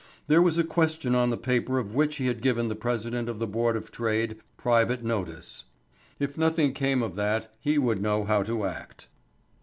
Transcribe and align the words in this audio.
There 0.25 0.41
was 0.41 0.57
a 0.57 0.63
question 0.63 1.13
on 1.13 1.29
the 1.29 1.37
paper 1.37 1.77
of 1.77 1.93
which 1.93 2.15
he 2.15 2.25
had 2.25 2.41
given 2.41 2.69
the 2.69 2.75
President 2.75 3.29
of 3.29 3.37
the 3.37 3.45
Board 3.45 3.75
of 3.77 3.91
Trade 3.91 4.37
private 4.57 5.03
notice. 5.03 5.65
If 6.19 6.39
nothing 6.39 6.73
came 6.73 7.03
of 7.03 7.15
that 7.17 7.53
he 7.59 7.77
would 7.77 8.01
know 8.01 8.23
how 8.25 8.41
to 8.41 8.65
act. 8.65 9.05